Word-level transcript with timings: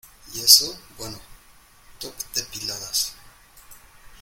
¿y 0.33 0.39
eso? 0.39 0.75
bueno, 0.97 1.19
top 1.99 2.11
depiladas. 2.33 3.13